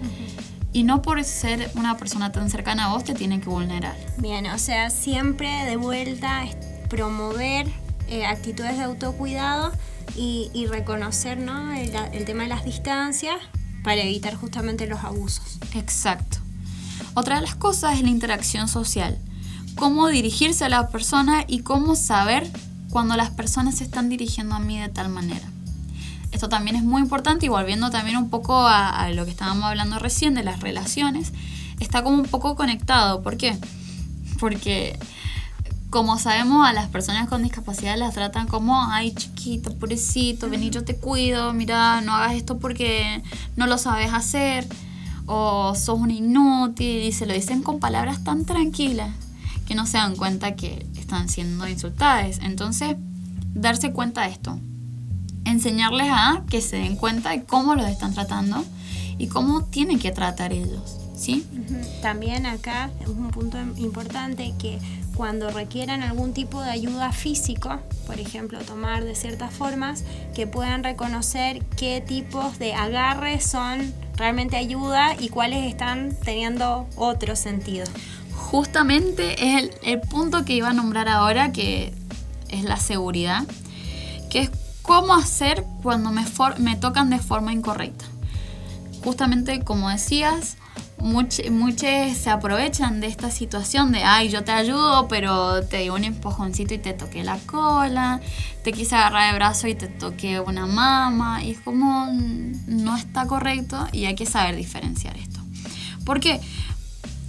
y 0.72 0.82
no 0.82 1.00
por 1.00 1.24
ser 1.24 1.70
una 1.76 1.96
persona 1.96 2.32
tan 2.32 2.50
cercana 2.50 2.84
a 2.84 2.88
vos 2.92 3.02
te 3.02 3.14
tiene 3.14 3.40
que 3.40 3.48
vulnerar. 3.48 3.96
Bien, 4.18 4.44
o 4.46 4.58
sea, 4.58 4.90
siempre 4.90 5.64
de 5.64 5.76
vuelta 5.76 6.44
promover 6.90 7.66
eh, 8.08 8.26
actitudes 8.26 8.76
de 8.76 8.84
autocuidado 8.84 9.72
y, 10.16 10.66
reconocer 10.66 11.38
¿no? 11.38 11.72
el, 11.72 12.24
tema 12.24 12.44
de 12.44 12.48
las 12.48 12.64
distancias 12.64 13.36
para 13.84 14.00
evitar 14.02 14.34
justamente 14.34 14.86
los 14.86 15.04
abusos. 15.04 15.58
Exacto. 15.74 16.38
Otra 17.14 17.36
de 17.36 17.42
las 17.42 17.54
cosas 17.54 17.96
es 17.96 18.02
la 18.02 18.08
interacción 18.08 18.68
social. 18.68 19.18
Cómo 19.74 20.08
dirigirse 20.08 20.64
a 20.64 20.68
la 20.68 20.88
persona 20.88 21.44
y 21.46 21.60
cómo 21.60 21.96
saber 21.96 22.48
cuando 22.90 23.16
las 23.16 23.30
personas 23.30 23.76
se 23.76 23.84
están 23.84 24.08
dirigiendo 24.08 24.54
a 24.54 24.58
mí 24.58 24.80
de 24.80 24.88
tal 24.88 25.08
manera. 25.08 25.46
Esto 26.32 26.48
también 26.48 26.76
es 26.76 26.82
muy 26.82 27.00
importante 27.02 27.46
y 27.46 27.48
volviendo 27.48 27.90
también 27.90 28.16
un 28.16 28.30
poco 28.30 28.66
a, 28.66 29.10
lo 29.10 29.24
que 29.24 29.30
estábamos 29.30 29.64
hablando 29.64 29.98
recién 29.98 30.34
de 30.34 30.42
las 30.42 30.60
relaciones, 30.60 31.32
está 31.80 32.02
como 32.02 32.16
un 32.16 32.26
poco 32.26 32.56
conectado. 32.56 33.22
¿Por 33.22 33.36
qué? 33.36 33.56
Porque 34.38 34.98
como 35.96 36.18
sabemos, 36.18 36.68
a 36.68 36.74
las 36.74 36.88
personas 36.88 37.26
con 37.26 37.42
discapacidad 37.42 37.96
las 37.96 38.12
tratan 38.12 38.46
como, 38.46 38.82
ay 38.82 39.12
chiquito, 39.14 39.72
pobrecito, 39.78 40.50
vení, 40.50 40.68
yo 40.68 40.84
te 40.84 40.94
cuido, 40.94 41.54
mira, 41.54 42.02
no 42.02 42.12
hagas 42.12 42.34
esto 42.34 42.58
porque 42.58 43.22
no 43.56 43.66
lo 43.66 43.78
sabes 43.78 44.12
hacer, 44.12 44.68
o 45.24 45.74
sos 45.74 45.98
un 45.98 46.10
inútil, 46.10 47.02
y 47.02 47.12
se 47.12 47.24
lo 47.24 47.32
dicen 47.32 47.62
con 47.62 47.80
palabras 47.80 48.22
tan 48.22 48.44
tranquilas 48.44 49.08
que 49.66 49.74
no 49.74 49.86
se 49.86 49.96
dan 49.96 50.16
cuenta 50.16 50.54
que 50.54 50.86
están 50.98 51.30
siendo 51.30 51.66
insultadas. 51.66 52.40
Entonces, 52.42 52.96
darse 53.54 53.90
cuenta 53.90 54.24
de 54.24 54.32
esto, 54.32 54.60
enseñarles 55.46 56.08
a 56.10 56.42
que 56.50 56.60
se 56.60 56.76
den 56.76 56.96
cuenta 56.96 57.30
de 57.30 57.44
cómo 57.44 57.74
los 57.74 57.88
están 57.88 58.12
tratando 58.12 58.62
y 59.16 59.28
cómo 59.28 59.64
tienen 59.64 59.98
que 59.98 60.10
tratar 60.10 60.52
ellos. 60.52 60.98
¿sí? 61.16 61.46
También 62.02 62.44
acá 62.44 62.90
es 63.00 63.08
un 63.08 63.30
punto 63.30 63.58
importante 63.78 64.52
que 64.58 64.78
cuando 65.16 65.50
requieran 65.50 66.02
algún 66.02 66.34
tipo 66.34 66.60
de 66.60 66.70
ayuda 66.70 67.10
físico, 67.12 67.80
por 68.06 68.20
ejemplo, 68.20 68.58
tomar 68.60 69.04
de 69.04 69.14
ciertas 69.14 69.52
formas, 69.52 70.04
que 70.34 70.46
puedan 70.46 70.84
reconocer 70.84 71.64
qué 71.76 72.02
tipos 72.06 72.58
de 72.58 72.74
agarres 72.74 73.44
son 73.44 73.94
realmente 74.16 74.56
ayuda 74.56 75.16
y 75.18 75.28
cuáles 75.28 75.66
están 75.66 76.16
teniendo 76.24 76.86
otro 76.96 77.34
sentido. 77.36 77.86
Justamente 78.34 79.32
es 79.44 79.62
el, 79.62 79.70
el 79.82 80.00
punto 80.00 80.44
que 80.44 80.54
iba 80.54 80.70
a 80.70 80.74
nombrar 80.74 81.08
ahora, 81.08 81.52
que 81.52 81.92
es 82.48 82.64
la 82.64 82.76
seguridad, 82.76 83.44
que 84.30 84.40
es 84.40 84.50
cómo 84.82 85.14
hacer 85.14 85.64
cuando 85.82 86.12
me, 86.12 86.24
me 86.58 86.76
tocan 86.76 87.10
de 87.10 87.18
forma 87.18 87.52
incorrecta. 87.52 88.04
Justamente 89.02 89.62
como 89.62 89.88
decías, 89.88 90.56
muchos 90.98 91.44
se 92.16 92.30
aprovechan 92.30 93.00
de 93.00 93.06
esta 93.06 93.30
situación 93.30 93.92
de, 93.92 94.02
ay, 94.02 94.28
yo 94.28 94.44
te 94.44 94.52
ayudo, 94.52 95.08
pero 95.08 95.62
te 95.64 95.78
di 95.78 95.90
un 95.90 96.04
empujoncito 96.04 96.74
y 96.74 96.78
te 96.78 96.92
toqué 96.92 97.22
la 97.22 97.38
cola, 97.38 98.20
te 98.64 98.72
quise 98.72 98.94
agarrar 98.94 99.32
de 99.32 99.38
brazo 99.38 99.68
y 99.68 99.74
te 99.74 99.88
toqué 99.88 100.40
una 100.40 100.66
mama, 100.66 101.42
y 101.44 101.52
es 101.52 101.60
como, 101.60 102.08
no 102.66 102.96
está 102.96 103.26
correcto 103.26 103.86
y 103.92 104.06
hay 104.06 104.14
que 104.14 104.26
saber 104.26 104.56
diferenciar 104.56 105.16
esto. 105.16 105.40
Porque 106.04 106.40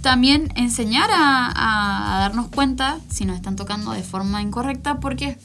también 0.02 0.52
enseñar 0.54 1.10
a, 1.12 2.16
a 2.16 2.20
darnos 2.20 2.48
cuenta 2.48 2.98
si 3.10 3.24
nos 3.24 3.36
están 3.36 3.56
tocando 3.56 3.90
de 3.92 4.02
forma 4.02 4.40
incorrecta, 4.40 5.00
porque 5.00 5.36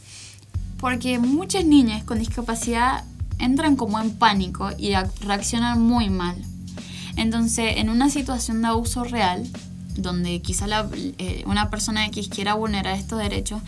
porque 0.84 1.18
muchas 1.18 1.64
niñas 1.64 2.04
con 2.04 2.20
discapacidad 2.20 3.06
entran 3.40 3.78
como 3.78 4.02
en 4.02 4.18
pánico 4.18 4.70
y 4.78 4.94
reaccionan 5.22 5.82
muy 5.82 6.10
mal. 6.10 6.36
Entonces, 7.16 7.78
en 7.78 7.90
una 7.90 8.10
situación 8.10 8.62
de 8.62 8.70
abuso 8.70 9.04
real, 9.04 9.48
donde 9.96 10.42
quizá 10.42 10.66
eh, 10.94 11.44
una 11.46 11.70
persona 11.70 12.06
X 12.08 12.28
quiera 12.28 12.56
vulnerar 12.56 12.98
estos 12.98 13.20
derechos, 13.20 13.62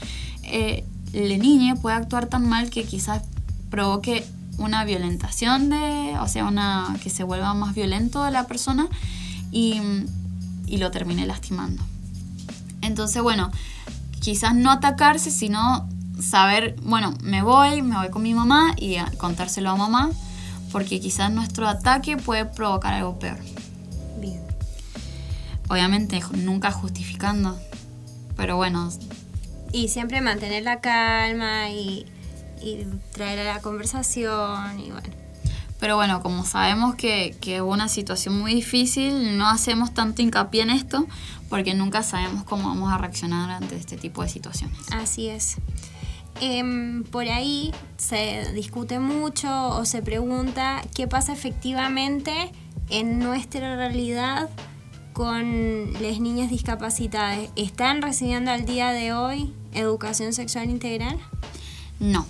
eh, 0.43 0.83
la 1.13 1.37
niña 1.37 1.75
puede 1.75 1.95
actuar 1.95 2.27
tan 2.27 2.47
mal 2.47 2.69
que 2.69 2.83
quizás 2.83 3.23
provoque 3.69 4.25
una 4.57 4.85
violentación 4.85 5.69
de, 5.69 6.15
o 6.19 6.27
sea, 6.27 6.45
una 6.45 6.95
que 7.03 7.09
se 7.09 7.23
vuelva 7.23 7.53
más 7.53 7.75
violento 7.75 8.23
a 8.23 8.31
la 8.31 8.47
persona 8.47 8.87
y, 9.51 9.81
y 10.65 10.77
lo 10.77 10.91
termine 10.91 11.25
lastimando. 11.25 11.83
Entonces, 12.81 13.21
bueno, 13.21 13.51
quizás 14.19 14.55
no 14.55 14.71
atacarse, 14.71 15.31
sino 15.31 15.87
saber, 16.19 16.75
bueno, 16.83 17.13
me 17.21 17.41
voy, 17.41 17.81
me 17.81 17.97
voy 17.97 18.09
con 18.09 18.23
mi 18.23 18.33
mamá 18.33 18.73
y 18.77 18.97
contárselo 19.17 19.69
a 19.71 19.75
mamá, 19.75 20.09
porque 20.75 20.99
quizás 20.99 21.31
nuestro 21.31 21.69
ataque 21.69 22.17
puede 22.17 22.43
provocar 22.43 22.95
algo 22.95 23.17
peor. 23.17 23.37
Bien. 24.19 24.41
Obviamente 25.69 26.19
nunca 26.33 26.69
justificando, 26.69 27.57
pero 28.35 28.57
bueno. 28.57 28.91
Y 29.71 29.87
siempre 29.87 30.19
mantener 30.19 30.63
la 30.63 30.81
calma 30.81 31.69
y, 31.69 32.05
y 32.61 32.85
traer 33.13 33.47
a 33.47 33.53
la 33.53 33.61
conversación 33.61 34.77
y 34.81 34.91
bueno. 34.91 35.07
Pero 35.79 35.95
bueno, 35.95 36.21
como 36.21 36.43
sabemos 36.43 36.95
que, 36.95 37.37
que 37.39 37.55
es 37.55 37.61
una 37.61 37.87
situación 37.87 38.37
muy 38.37 38.53
difícil, 38.53 39.37
no 39.37 39.47
hacemos 39.47 39.93
tanto 39.93 40.23
hincapié 40.23 40.63
en 40.63 40.71
esto 40.71 41.07
porque 41.47 41.73
nunca 41.73 42.03
sabemos 42.03 42.43
cómo 42.43 42.67
vamos 42.67 42.91
a 42.91 42.97
reaccionar 42.97 43.49
ante 43.49 43.77
este 43.77 43.95
tipo 43.95 44.23
de 44.23 44.27
situaciones. 44.27 44.77
Así 44.91 45.29
es. 45.29 45.55
Em, 46.41 47.03
por 47.03 47.27
ahí 47.27 47.71
se 47.97 48.51
discute 48.53 48.99
mucho 48.99 49.69
o 49.69 49.85
se 49.85 50.01
pregunta 50.01 50.81
qué 50.93 51.07
pasa 51.07 51.31
efectivamente 51.33 52.51
en 52.89 53.19
nuestra 53.19 53.75
realidad 53.75 54.49
con 55.13 55.93
las 55.93 56.19
niñas 56.19 56.49
discapacitadas. 56.49 57.39
¿Están 57.55 58.01
recibiendo 58.01 58.51
al 58.51 58.65
día 58.65 58.91
de 58.91 59.13
hoy 59.13 59.53
educación 59.73 60.33
sexual 60.33 60.69
integral? 60.69 61.17
No. 61.99 62.25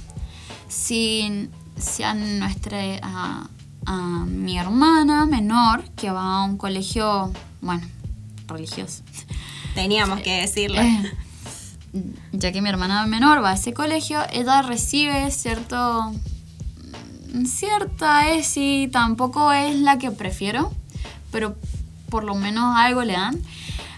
Si, 0.67 1.49
si 1.77 2.03
a, 2.03 2.13
nuestra, 2.13 2.79
a, 3.01 3.49
a 3.87 4.25
mi 4.25 4.59
hermana 4.59 5.25
menor, 5.25 5.83
que 5.95 6.11
va 6.11 6.41
a 6.41 6.43
un 6.43 6.57
colegio, 6.57 7.33
bueno, 7.61 7.87
religioso. 8.47 9.01
Teníamos 9.73 10.21
que 10.21 10.41
decirle. 10.41 10.81
Eh, 10.81 11.11
ya 12.31 12.51
que 12.51 12.61
mi 12.61 12.69
hermana 12.69 13.05
menor 13.05 13.43
va 13.43 13.51
a 13.51 13.53
ese 13.55 13.73
colegio, 13.73 14.19
ella 14.31 14.61
recibe 14.61 15.31
cierto 15.31 16.11
cierta 17.45 18.29
ESI, 18.29 18.89
tampoco 18.91 19.51
es 19.51 19.75
la 19.75 19.97
que 19.97 20.11
prefiero, 20.11 20.71
pero 21.31 21.55
por 22.09 22.23
lo 22.23 22.35
menos 22.35 22.75
algo 22.77 23.03
le 23.03 23.13
dan. 23.13 23.41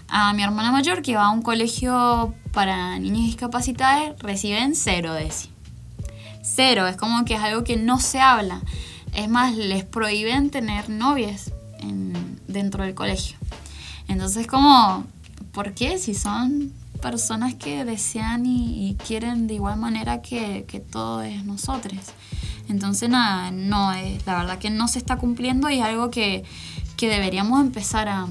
A 0.08 0.32
mi 0.32 0.42
hermana 0.42 0.72
mayor, 0.72 1.02
que 1.02 1.14
va 1.14 1.26
a 1.26 1.30
un 1.30 1.42
colegio 1.42 2.34
para 2.52 2.98
niños 2.98 3.26
discapacitados, 3.26 4.18
reciben 4.18 4.74
cero 4.74 5.16
ESI. 5.16 5.50
Cero, 6.42 6.86
es 6.86 6.96
como 6.96 7.24
que 7.24 7.34
es 7.34 7.40
algo 7.40 7.62
que 7.62 7.76
no 7.76 8.00
se 8.00 8.20
habla. 8.20 8.60
Es 9.14 9.28
más, 9.28 9.54
les 9.54 9.84
prohíben 9.84 10.50
tener 10.50 10.88
novias 10.88 11.52
dentro 12.46 12.84
del 12.84 12.94
colegio. 12.94 13.36
Entonces, 14.08 14.46
como, 14.46 15.04
¿por 15.52 15.74
qué? 15.74 15.98
Si 15.98 16.14
son 16.14 16.72
personas 16.98 17.54
que 17.54 17.84
desean 17.84 18.44
y, 18.46 18.96
quieren 19.06 19.46
de 19.46 19.54
igual 19.54 19.78
manera 19.78 20.22
que, 20.22 20.64
que 20.66 20.80
todos 20.80 21.26
nosotros. 21.44 21.98
Entonces, 22.68 23.08
nada, 23.08 23.50
no, 23.50 23.92
es, 23.92 24.26
la 24.26 24.36
verdad 24.36 24.58
que 24.58 24.70
no 24.70 24.88
se 24.88 24.98
está 24.98 25.16
cumpliendo 25.16 25.70
y 25.70 25.78
es 25.78 25.84
algo 25.84 26.10
que, 26.10 26.44
que 26.96 27.08
deberíamos 27.08 27.60
empezar 27.60 28.08
a, 28.08 28.26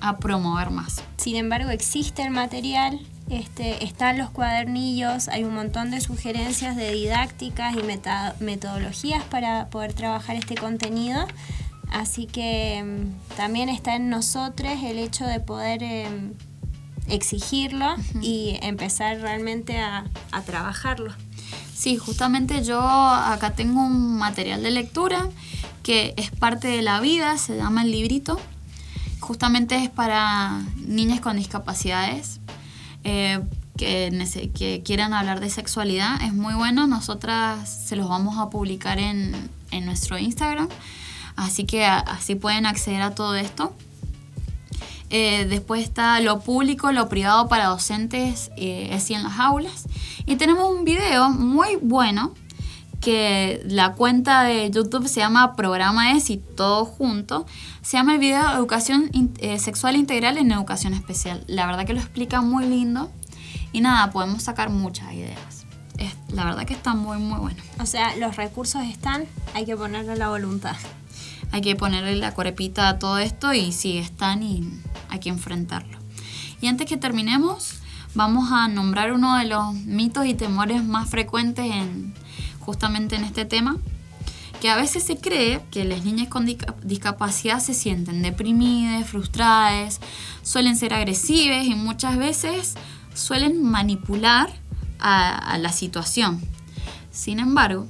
a, 0.00 0.18
promover 0.18 0.70
más. 0.70 1.02
Sin 1.16 1.36
embargo, 1.36 1.70
existe 1.70 2.22
el 2.22 2.30
material, 2.30 3.00
este, 3.28 3.84
están 3.84 4.18
los 4.18 4.30
cuadernillos, 4.30 5.28
hay 5.28 5.44
un 5.44 5.54
montón 5.54 5.92
de 5.92 6.00
sugerencias 6.00 6.74
de 6.74 6.92
didácticas 6.92 7.76
y 7.76 8.42
metodologías 8.42 9.22
para 9.24 9.68
poder 9.68 9.92
trabajar 9.92 10.36
este 10.36 10.56
contenido. 10.56 11.26
Así 11.92 12.26
que 12.26 12.82
mm, 12.82 13.36
también 13.36 13.68
está 13.68 13.96
en 13.96 14.10
nosotros 14.10 14.72
el 14.82 14.98
hecho 14.98 15.26
de 15.26 15.40
poder 15.40 15.82
em, 15.82 16.34
exigirlo 17.10 17.94
y 18.20 18.58
empezar 18.62 19.20
realmente 19.20 19.78
a, 19.78 20.04
trabajarlo. 20.46 21.12
Sí, 21.74 21.96
justamente 21.96 22.64
yo 22.64 22.80
acá 22.80 23.52
tengo 23.52 23.82
un 23.82 24.16
material 24.16 24.62
de 24.62 24.70
lectura 24.70 25.28
que 25.82 26.14
es 26.16 26.30
parte 26.30 26.68
de 26.68 26.82
la 26.82 27.00
vida, 27.00 27.36
se 27.38 27.56
llama 27.56 27.82
el 27.82 27.90
librito. 27.90 28.40
Justamente 29.20 29.76
es 29.76 29.90
para 29.90 30.62
niñas 30.76 31.20
con 31.20 31.36
discapacidades 31.36 32.40
eh, 33.04 33.40
que, 33.76 34.50
que, 34.54 34.82
quieran 34.82 35.14
hablar 35.14 35.40
de 35.40 35.50
sexualidad. 35.50 36.20
Es 36.22 36.34
muy 36.34 36.54
bueno, 36.54 36.86
nosotras 36.86 37.68
se 37.68 37.96
los 37.96 38.08
vamos 38.08 38.38
a 38.38 38.50
publicar 38.50 38.98
en, 38.98 39.50
en 39.70 39.86
nuestro 39.86 40.18
Instagram. 40.18 40.68
Así 41.36 41.64
que 41.64 41.84
así 41.84 42.34
pueden 42.34 42.66
acceder 42.66 43.02
a 43.02 43.14
todo 43.14 43.34
esto. 43.36 43.74
Eh, 45.10 45.46
después 45.48 45.82
está 45.82 46.20
lo 46.20 46.40
público, 46.40 46.92
lo 46.92 47.08
privado 47.08 47.48
para 47.48 47.66
docentes, 47.66 48.50
eh, 48.56 48.90
así 48.94 49.14
en 49.14 49.24
las 49.24 49.38
aulas. 49.38 49.86
Y 50.24 50.36
tenemos 50.36 50.70
un 50.70 50.84
video 50.84 51.30
muy 51.30 51.76
bueno 51.76 52.32
que 53.00 53.62
la 53.64 53.94
cuenta 53.94 54.42
de 54.44 54.70
YouTube 54.70 55.08
se 55.08 55.20
llama 55.20 55.56
Programa 55.56 56.12
ESI, 56.12 56.36
todo 56.36 56.84
junto. 56.84 57.46
Se 57.82 57.96
llama 57.96 58.14
el 58.14 58.20
video 58.20 58.52
Educación 58.52 59.10
eh, 59.38 59.58
Sexual 59.58 59.96
Integral 59.96 60.38
en 60.38 60.52
Educación 60.52 60.94
Especial. 60.94 61.42
La 61.46 61.66
verdad 61.66 61.86
que 61.86 61.94
lo 61.94 62.00
explica 62.00 62.42
muy 62.42 62.66
lindo. 62.66 63.10
Y 63.72 63.80
nada, 63.80 64.10
podemos 64.10 64.42
sacar 64.42 64.68
muchas 64.70 65.12
ideas. 65.12 65.66
Es, 65.96 66.14
la 66.32 66.44
verdad 66.44 66.66
que 66.66 66.74
está 66.74 66.94
muy, 66.94 67.18
muy 67.18 67.38
bueno. 67.38 67.62
O 67.80 67.86
sea, 67.86 68.16
los 68.16 68.36
recursos 68.36 68.82
están, 68.84 69.24
hay 69.54 69.64
que 69.64 69.76
ponerle 69.76 70.16
la 70.16 70.28
voluntad. 70.28 70.76
Hay 71.52 71.60
que 71.60 71.76
ponerle 71.76 72.16
la 72.16 72.32
corepita 72.32 72.88
a 72.88 72.98
todo 72.98 73.18
esto 73.18 73.52
y 73.52 73.72
sí, 73.72 73.98
están 73.98 74.42
y 74.42 74.68
hay 75.08 75.18
que 75.18 75.28
enfrentarlo. 75.28 75.98
Y 76.60 76.66
antes 76.66 76.86
que 76.86 76.96
terminemos, 76.96 77.74
vamos 78.14 78.50
a 78.52 78.68
nombrar 78.68 79.12
uno 79.12 79.36
de 79.36 79.46
los 79.46 79.74
mitos 79.74 80.26
y 80.26 80.34
temores 80.34 80.84
más 80.84 81.08
frecuentes 81.08 81.64
en, 81.64 82.14
justamente 82.60 83.16
en 83.16 83.24
este 83.24 83.44
tema, 83.44 83.76
que 84.60 84.68
a 84.68 84.76
veces 84.76 85.04
se 85.04 85.16
cree 85.16 85.60
que 85.70 85.84
las 85.84 86.04
niñas 86.04 86.28
con 86.28 86.46
discapacidad 86.82 87.60
se 87.60 87.72
sienten 87.72 88.22
deprimidas, 88.22 89.08
frustradas, 89.08 90.00
suelen 90.42 90.76
ser 90.76 90.92
agresivas 90.92 91.64
y 91.64 91.74
muchas 91.74 92.18
veces 92.18 92.74
suelen 93.14 93.64
manipular 93.64 94.52
a, 94.98 95.56
la 95.58 95.72
situación. 95.72 96.40
Sin 97.10 97.40
embargo, 97.40 97.86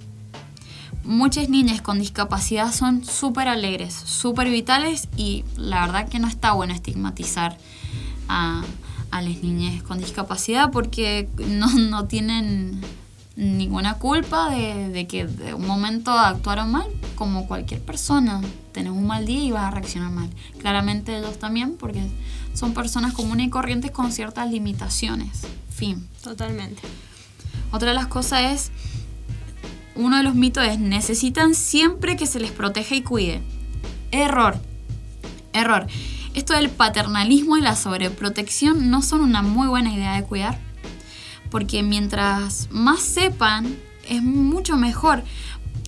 muchas 1.04 1.48
niñas 1.48 1.80
con 1.80 1.98
discapacidad 1.98 2.72
son 2.72 3.04
súper 3.04 3.48
alegres, 3.48 3.94
súper 3.94 4.50
vitales 4.50 5.08
y 5.16 5.44
la 5.56 5.80
verdad 5.86 6.08
que 6.08 6.18
no 6.18 6.28
está 6.28 6.52
bueno 6.52 6.74
estigmatizar 6.74 7.56
a, 8.28 8.62
a 9.10 9.22
las 9.22 9.42
niñas 9.42 9.82
con 9.82 9.98
discapacidad 9.98 10.70
porque 10.70 11.28
no, 11.48 11.68
no 11.68 12.06
tienen 12.06 12.80
ninguna 13.40 13.94
culpa 13.94 14.50
de, 14.50 15.06
que 15.06 15.26
de 15.26 15.54
un 15.54 15.66
momento 15.66 16.12
actuaron 16.12 16.70
mal, 16.70 16.86
como 17.14 17.46
cualquier 17.46 17.80
persona. 17.80 18.40
Tenés 18.72 18.92
un 18.92 19.06
mal 19.06 19.26
día 19.26 19.42
y 19.42 19.50
vas 19.50 19.64
a 19.64 19.70
reaccionar 19.70 20.10
mal. 20.10 20.28
Claramente 20.58 21.16
ellos 21.16 21.38
también, 21.38 21.76
porque 21.76 22.06
son 22.54 22.74
personas 22.74 23.14
comunes 23.14 23.46
y 23.46 23.50
corrientes 23.50 23.90
con 23.90 24.12
ciertas 24.12 24.50
limitaciones. 24.50 25.42
Fin. 25.70 26.06
Totalmente. 26.22 26.82
Otra 27.72 27.88
de 27.88 27.94
las 27.94 28.08
cosas 28.08 28.42
es, 28.52 28.70
uno 30.00 30.16
de 30.16 30.22
los 30.22 30.34
mitos 30.34 30.64
es, 30.64 30.78
necesitan 30.78 31.54
siempre 31.54 32.16
que 32.16 32.26
se 32.26 32.40
les 32.40 32.50
proteja 32.50 32.94
y 32.94 33.02
cuide. 33.02 33.42
Error. 34.10 34.56
Error. 35.52 35.86
Esto 36.34 36.54
del 36.54 36.70
paternalismo 36.70 37.56
y 37.56 37.60
la 37.60 37.76
sobreprotección 37.76 38.90
no 38.90 39.02
son 39.02 39.20
una 39.20 39.42
muy 39.42 39.68
buena 39.68 39.92
idea 39.92 40.14
de 40.14 40.24
cuidar 40.24 40.58
porque 41.50 41.82
mientras 41.82 42.68
más 42.70 43.00
sepan, 43.00 43.76
es 44.08 44.22
mucho 44.22 44.76
mejor, 44.76 45.22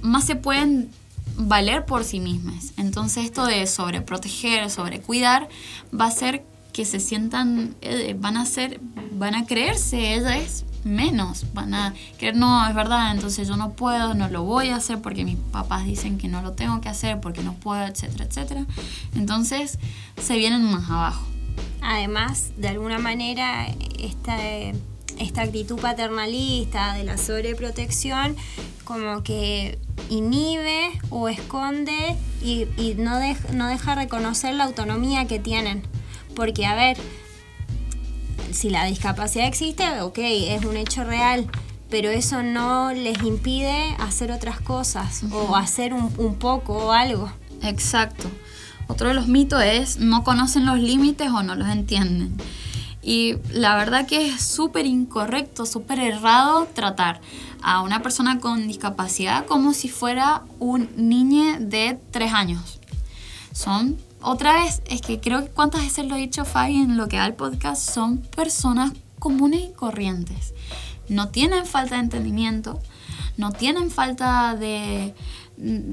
más 0.03 0.25
se 0.25 0.37
pueden 0.37 0.91
valer 1.37 1.87
por 1.87 2.05
sí 2.05 2.21
mismas. 2.21 2.73
Entonces 2.77 3.25
esto 3.25 3.47
de 3.47 3.67
sobreproteger, 3.67 4.69
sobrecuidar, 4.71 5.49
va 5.99 6.07
a 6.07 6.11
ser 6.11 6.45
que 6.73 6.85
se 6.85 7.01
sientan, 7.01 7.75
eh, 7.81 8.17
van 8.19 8.37
a 8.37 8.47
ser, 8.47 8.81
van 9.13 9.35
a 9.35 9.47
creerse 9.47 10.15
ellas 10.15 10.65
menos, 10.85 11.47
van 11.55 11.75
a 11.75 11.95
no, 12.35 12.69
es 12.69 12.75
verdad, 12.75 13.13
entonces 13.13 13.49
yo 13.49 13.57
no 13.57 13.73
puedo, 13.73 14.15
no 14.15 14.29
lo 14.29 14.43
voy 14.43 14.69
a 14.69 14.77
hacer 14.77 15.01
porque 15.01 15.25
mis 15.25 15.37
papás 15.37 15.85
dicen 15.85 16.19
que 16.19 16.29
no 16.29 16.43
lo 16.43 16.53
tengo 16.53 16.81
que 16.81 16.89
hacer, 16.89 17.21
porque 17.21 17.43
no 17.43 17.55
puedo, 17.55 17.85
etcétera, 17.85 18.25
etcétera. 18.25 18.67
Entonces 19.15 19.79
se 20.21 20.37
vienen 20.37 20.65
más 20.65 20.91
abajo. 20.91 21.27
Además, 21.83 22.53
de 22.57 22.69
alguna 22.69 22.99
manera, 22.99 23.67
esta 23.99 24.37
esta 25.19 25.43
actitud 25.43 25.79
paternalista 25.79 26.95
de 26.95 27.05
la 27.05 27.19
sobreprotección 27.19 28.37
como 28.85 29.23
que 29.23 29.79
inhibe 30.11 30.91
o 31.11 31.29
esconde 31.29 32.17
y, 32.43 32.67
no, 32.99 33.19
no 33.53 33.67
deja 33.69 33.95
reconocer 33.95 34.55
la 34.55 34.65
autonomía 34.65 35.27
que 35.27 35.39
tienen. 35.39 35.83
Porque, 36.35 36.67
a 36.67 36.75
ver, 36.75 36.97
si 38.55 38.71
la 38.71 38.85
discapacidad 38.85 39.47
existe, 39.47 40.01
ok, 40.01 40.19
es 40.19 40.65
un 40.65 40.77
hecho 40.77 41.05
real, 41.05 41.47
pero 41.91 42.11
eso 42.11 42.43
no 42.43 42.93
les 42.93 43.23
impide 43.23 43.95
hacer 43.99 44.33
otras 44.33 44.61
cosas 44.61 45.23
o 45.31 45.57
hacer 45.57 45.93
un, 45.93 46.13
un 46.19 46.37
poco 46.37 46.75
o 46.75 46.93
algo. 46.93 47.31
Exacto. 47.63 48.31
Otro 48.89 49.09
de 49.09 49.15
los 49.15 49.29
mitos 49.29 49.63
es 49.63 49.99
no 49.99 50.25
conocen 50.25 50.67
los 50.67 50.79
límites 50.79 51.31
o 51.31 51.43
no 51.43 51.55
los 51.55 51.69
entienden. 51.69 52.37
Y 53.03 53.37
la 53.51 53.75
verdad 53.77 54.07
que 54.07 54.29
es 54.29 54.41
súper 54.43 54.87
incorrecto, 54.87 55.67
súper 55.67 55.99
errado 55.99 56.69
tratar 56.73 57.21
a 57.63 57.83
una 57.83 58.01
persona 58.03 58.39
con 58.39 58.69
discapacidad 58.69 59.47
como 59.47 59.73
si 59.73 59.89
fuera 59.89 60.43
un 60.61 60.89
niño 60.97 61.59
de 61.59 61.99
tres 62.11 62.33
años. 62.33 62.79
Son, 63.53 63.97
otra 64.23 64.55
vez, 64.55 64.83
es 64.87 65.03
que 65.03 65.21
creo 65.21 65.45
que 65.45 65.51
cuántas 65.51 65.83
veces 65.83 66.07
lo 66.07 66.17
he 66.17 66.21
dicho 66.21 66.45
Fabi 66.45 66.77
en 66.77 66.97
lo 66.97 67.09
que 67.09 67.17
da 67.17 67.27
el 67.27 67.35
podcast, 67.35 67.91
son 67.91 68.19
personas 68.19 68.93
comunes 69.19 69.63
y 69.71 69.73
corrientes. 69.73 70.55
No 71.09 71.29
tienen 71.29 71.67
falta 71.67 71.97
de 71.97 72.03
entendimiento, 72.03 72.81
no 73.37 73.53
tienen 73.53 73.91
falta 73.91 74.55
de... 74.57 75.15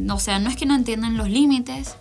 O 0.10 0.20
sea, 0.20 0.40
no 0.40 0.50
es 0.50 0.56
que 0.56 0.66
no 0.66 0.76
entiendan 0.76 1.18
los 1.18 1.30
límites. 1.30 1.96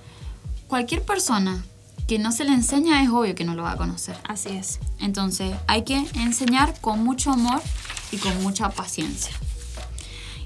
Cualquier 0.69 1.03
persona 1.03 1.64
que 2.07 2.19
no 2.19 2.33
se 2.33 2.45
le 2.45 2.53
enseña 2.53 3.03
es 3.03 3.11
obvio 3.11 3.35
que 3.35 3.45
no 3.45 3.55
lo 3.55 3.62
va 3.62 3.73
a 3.73 3.77
conocer. 3.77 4.17
Así 4.27 4.49
es. 4.51 4.81
Entonces 4.99 5.55
hay 5.67 5.83
que 5.83 5.97
enseñar 6.14 6.81
con 6.81 7.05
mucho 7.05 7.33
amor 7.33 7.61
y 8.11 8.17
con 8.17 8.43
mucha 8.43 8.71
paciencia. 8.71 9.35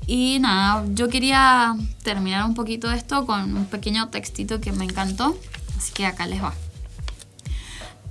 Y 0.06 0.38
nada, 0.40 0.84
yo 0.94 1.08
quería 1.08 1.76
terminar 2.02 2.44
un 2.44 2.54
poquito 2.54 2.90
esto 2.90 3.24
con 3.24 3.56
un 3.56 3.66
pequeño 3.66 4.08
textito 4.08 4.60
que 4.60 4.72
me 4.72 4.84
encantó, 4.84 5.38
así 5.82 5.92
que 5.92 6.06
acá 6.06 6.26
les 6.26 6.42
va. 6.42 6.54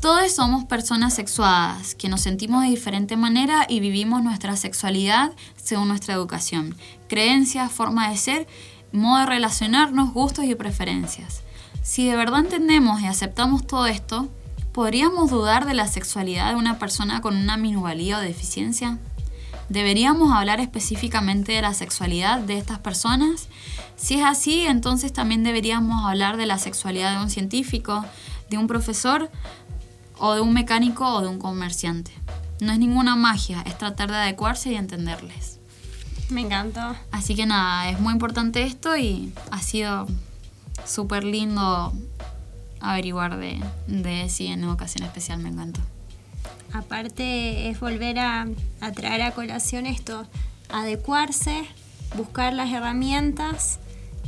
Todos 0.02 0.32
somos 0.32 0.66
personas 0.66 1.14
sexuadas, 1.14 1.94
que 1.94 2.10
nos 2.10 2.22
sentimos 2.22 2.64
de 2.64 2.70
diferente 2.70 3.16
manera 3.18 3.66
y 3.70 3.80
vivimos 3.80 4.24
nuestra 4.24 4.58
sexualidad 4.58 5.32
según 5.56 5.88
nuestra 5.88 6.16
educación, 6.16 6.76
creencias, 7.08 7.72
forma 7.72 8.10
de 8.10 8.18
ser, 8.18 8.48
modo 8.92 9.20
de 9.20 9.28
relacionarnos, 9.28 10.12
gustos 10.12 10.46
y 10.46 10.56
preferencias. 10.56 11.44
Si 11.84 12.08
de 12.08 12.16
verdad 12.16 12.40
entendemos 12.40 13.00
y 13.02 13.06
aceptamos 13.06 13.66
todo 13.68 13.86
esto, 13.86 14.28
¿podríamos 14.74 15.30
dudar 15.30 15.66
de 15.66 15.76
la 15.76 15.88
sexualidad 15.88 16.50
de 16.50 16.56
una 16.56 16.80
persona 16.80 17.22
con 17.22 17.38
una 17.38 17.56
minusvalía 17.56 18.18
o 18.18 18.22
deficiencia? 18.22 18.98
¿Deberíamos 19.70 20.34
hablar 20.34 20.60
específicamente 20.60 21.54
de 21.54 21.62
la 21.62 21.74
sexualidad 21.74 22.40
de 22.40 22.58
estas 22.58 22.80
personas? 22.80 23.48
Si 23.96 24.16
es 24.16 24.26
así, 24.26 24.62
entonces 24.62 25.14
también 25.14 25.44
deberíamos 25.44 26.06
hablar 26.06 26.38
de 26.38 26.46
la 26.46 26.58
sexualidad 26.58 27.18
de 27.18 27.24
un 27.24 27.30
científico, 27.30 28.04
de 28.50 28.58
un 28.58 28.68
profesor 28.68 29.30
o 30.18 30.34
de 30.34 30.42
un 30.42 30.54
mecánico 30.54 31.08
o 31.08 31.22
de 31.22 31.28
un 31.28 31.40
comerciante. 31.40 32.12
No 32.60 32.72
es 32.72 32.80
ninguna 32.80 33.16
magia, 33.16 33.64
es 33.66 33.78
tratar 33.78 34.10
de 34.12 34.18
adecuarse 34.18 34.72
y 34.72 34.76
entenderles. 34.76 35.60
Me 36.30 36.42
encantó. 36.42 36.96
Así 37.12 37.36
que 37.36 37.46
nada, 37.46 37.90
es 37.90 38.00
muy 38.00 38.14
importante 38.14 38.64
esto 38.64 38.96
y 38.96 39.34
ha 39.52 39.62
sido 39.62 40.08
súper 40.86 41.24
lindo 41.24 41.94
averiguar 42.80 43.38
de, 43.38 43.62
de 43.88 44.30
sí 44.30 44.48
en 44.48 44.64
educación 44.64 45.06
especial, 45.06 45.40
me 45.40 45.50
encantó. 45.50 45.82
Aparte 46.74 47.70
es 47.70 47.80
volver 47.80 48.20
a, 48.20 48.48
traer 48.96 49.22
a 49.24 49.32
colación 49.32 49.86
esto, 49.86 50.26
adecuarse, 50.70 51.64
buscar 52.16 52.54
las 52.54 52.72
herramientas 52.72 53.80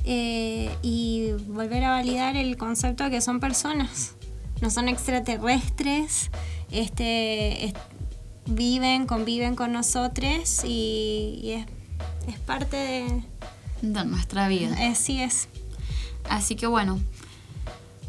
eh, 0.03 0.75
y 0.81 1.31
volver 1.47 1.83
a 1.85 1.91
validar 1.91 2.35
el 2.35 2.57
concepto 2.57 3.05
de 3.05 3.11
que 3.11 3.21
son 3.21 3.39
personas, 3.39 4.15
no 4.61 4.69
son 4.69 4.89
extraterrestres, 4.89 6.31
este, 6.71 7.73
viven, 8.45 9.05
conviven 9.05 9.55
con 9.55 9.71
nosotros 9.71 10.63
y, 10.65 11.65
es, 12.27 12.39
parte 12.39 12.75
de, 12.77 13.23
de 13.81 14.05
nuestra 14.05 14.47
vida. 14.47 14.75
Así 14.89 15.21
es. 15.21 15.47
Así 16.29 16.55
que 16.55 16.67
bueno, 16.67 16.99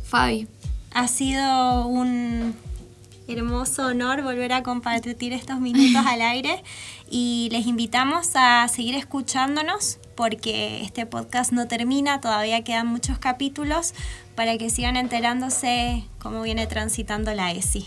Fabi. 0.04 0.48
Ha 0.94 1.08
sido 1.08 1.88
un 1.88 2.54
hermoso 3.26 3.86
honor 3.86 4.22
volver 4.22 4.52
a 4.52 4.62
compartir 4.62 5.32
estos 5.32 5.60
minutos 5.60 6.04
al 6.06 6.20
aire 6.20 6.62
y 7.10 7.48
les 7.52 7.66
invitamos 7.66 8.30
a 8.34 8.66
seguir 8.68 8.94
escuchándonos 8.94 9.98
porque 10.14 10.82
este 10.82 11.06
podcast 11.06 11.52
no 11.52 11.66
termina, 11.66 12.20
todavía 12.20 12.62
quedan 12.62 12.86
muchos 12.86 13.18
capítulos 13.18 13.94
para 14.34 14.58
que 14.58 14.70
sigan 14.70 14.96
enterándose 14.96 16.04
cómo 16.18 16.42
viene 16.42 16.66
transitando 16.66 17.32
la 17.34 17.52
ESI. 17.52 17.86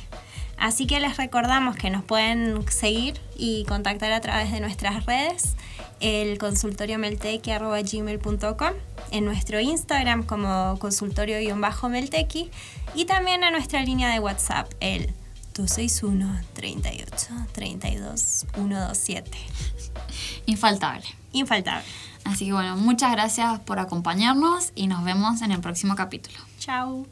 Así 0.58 0.88
que 0.88 1.00
les 1.00 1.18
recordamos 1.18 1.76
que 1.76 1.92
nos 1.92 2.04
pueden 2.04 2.68
seguir 2.70 3.20
y 3.38 3.64
contactar 3.66 4.12
a 4.12 4.22
través 4.22 4.52
de 4.52 4.60
nuestras 4.60 5.06
redes 5.06 5.56
el 6.00 6.38
consultorio 6.38 6.98
meltequi.gmail.com, 7.00 8.74
en 9.12 9.26
nuestro 9.26 9.60
Instagram 9.60 10.24
como 10.24 10.78
consultorio-meltequi 10.80 12.50
y 12.96 13.06
también 13.06 13.44
a 13.44 13.52
nuestra 13.52 13.84
línea 13.84 14.10
de 14.10 14.20
WhatsApp, 14.20 14.72
el 14.80 15.14
261 15.58 16.42
38 16.54 17.28
32 17.52 18.46
127. 18.54 19.32
Infaltable. 20.46 21.06
infaltable. 21.34 21.86
Así 22.24 22.46
que 22.46 22.54
bueno, 22.54 22.78
muchas 22.78 23.12
gracias 23.12 23.60
por 23.62 23.80
acompañarnos 23.80 24.72
y 24.76 24.88
nos 24.88 25.04
vemos 25.04 25.42
en 25.42 25.52
el 25.52 25.60
próximo 25.60 25.96
capítulo. 25.96 26.38
Chao. 26.60 27.08